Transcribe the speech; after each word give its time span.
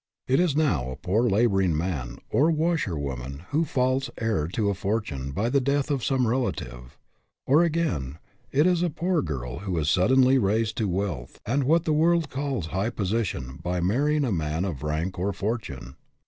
It 0.27 0.39
is 0.39 0.55
now 0.55 0.89
a 0.89 0.95
poor 0.95 1.29
laboring 1.29 1.77
man 1.77 2.17
or 2.31 2.49
washer 2.49 2.97
woman 2.97 3.43
who 3.51 3.63
falls 3.65 4.09
heir 4.17 4.47
to 4.47 4.71
a 4.71 4.73
fortune 4.73 5.29
by 5.31 5.47
the 5.47 5.61
death 5.61 5.91
of 5.91 6.03
some 6.03 6.25
relative; 6.25 6.97
or, 7.45 7.63
again 7.63 8.17
it 8.51 8.65
is 8.65 8.81
a 8.81 8.89
poor 8.89 9.21
girl 9.21 9.59
who 9.59 9.77
is 9.77 9.91
suddenly 9.91 10.39
raised 10.39 10.75
to 10.77 10.87
wealth 10.87 11.39
and 11.45 11.65
what 11.65 11.83
the 11.85 11.93
world 11.93 12.31
calls 12.31 12.65
high 12.73 12.89
position 12.89 13.59
by 13.61 13.79
marrying 13.79 14.25
a 14.25 14.31
man 14.31 14.65
of 14.65 14.81
rank 14.81 15.19
or 15.19 15.33
fortune. 15.33 15.95